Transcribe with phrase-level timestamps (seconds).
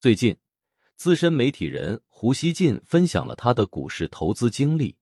[0.00, 0.34] 最近，
[0.96, 4.96] 资深媒体人胡锡进分享了他的股市投资经历，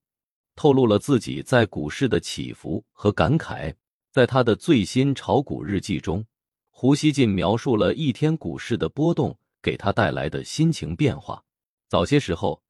[0.57, 3.73] 透露了自己在股市的起伏和感慨。
[4.11, 6.25] 在他的最新炒股日记中，
[6.69, 11.41] 胡锡进描述了一天股市的波动给他带来的心情变化。
[11.87, 12.61] 早些时候，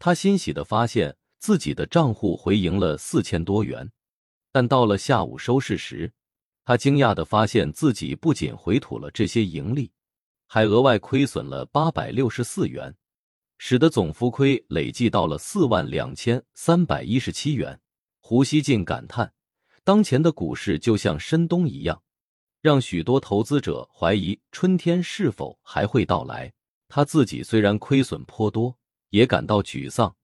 [0.00, 3.92] 他欣喜的发现自己的账户回盈了四千多元，
[4.50, 6.12] 但到了下午收市时，
[6.64, 9.92] 他惊讶的发现自己不仅回吐了这些盈利。
[10.46, 12.94] 还额外亏损了八百六十四元，
[13.58, 17.80] 使得总浮亏累计到了四万两千三百一十七元。
[18.20, 19.32] 胡锡进感叹
[19.84, 22.02] ：“当前的股市就像深冬一样，
[22.60, 26.52] 让许多投资者怀疑春天是否还会到来。”
[26.88, 28.78] 他自己虽然亏损颇多，
[29.10, 30.14] 也感到沮丧，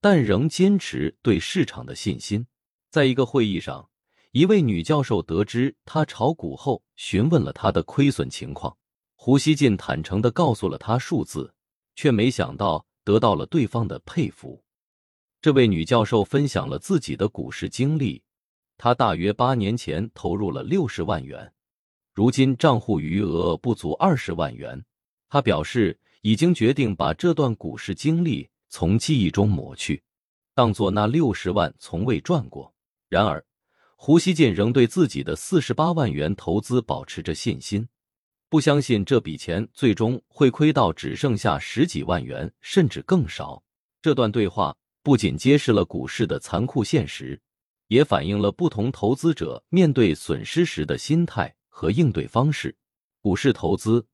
[0.00, 2.46] 但仍坚持对市场的信心。
[2.90, 3.90] 在一个会议上，
[4.30, 8.76] 一位女教授得知他炒股后，询问了他的亏损情况。
[9.24, 11.54] 胡锡进坦诚的告诉了他数字，
[11.94, 14.60] 却没想到得到了对方的佩服。
[15.40, 18.20] 这位女教授分享了自己的股市经历，
[18.76, 21.52] 她大约八年前投入了六十万元，
[22.12, 24.84] 如今账户余额不足二十万元。
[25.28, 30.02] 她表示已经决定把这段股市经历从记忆中抹去，
[30.52, 32.74] 当做那六十万从未赚过。
[33.08, 33.46] 然而，
[33.94, 37.88] 胡锡进仍对自己的四十八万元投资保持着信心。
[38.52, 43.62] 不相信这笔钱最终会亏到只剩下十几万元，甚至更少。
[44.02, 47.40] 这段对话不仅揭示了股市的残酷现实，
[47.88, 52.76] 也反映了不同投资者面对损失时的心态和应对方式。
[53.22, 54.06] 股市投资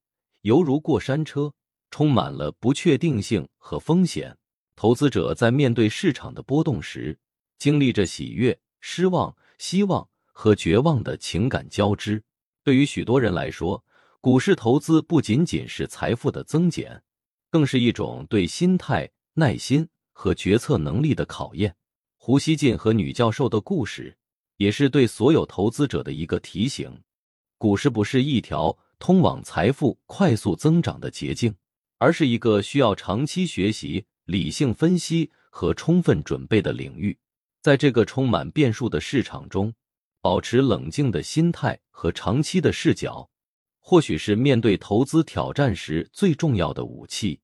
[0.42, 1.52] 犹如过山车，
[1.90, 4.36] 充满了不确定性和风险。
[4.76, 7.18] 投资者在面对市场的波动时，
[7.58, 12.22] 经历着喜悦、失望、希望和绝望的情感交织。
[12.62, 13.82] 对于许多人来说，
[14.20, 17.00] 股市投资不仅仅是财富的增减，
[17.50, 21.76] 更是一种对心态、耐心和决策能力的考验。
[22.16, 24.18] 胡锡进和女教授的故事，
[24.56, 27.00] 也是对所有投资者的一个提醒：
[27.58, 31.54] 股市不是一条通往财富快速增长的捷径，
[31.98, 37.16] 而是一个需要长期学习、理性分析和充分准备的领域。
[37.62, 39.72] 在这个充满变数的市场中，
[40.20, 43.30] 保持冷静的心态和长期的视角。
[43.90, 47.40] 或许是面对投资挑战时最重要的武器。